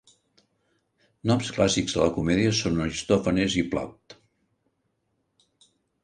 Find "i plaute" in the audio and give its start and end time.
3.63-4.17